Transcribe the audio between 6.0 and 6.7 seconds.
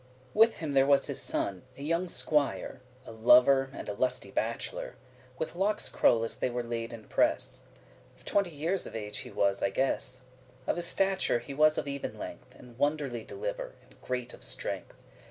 as they were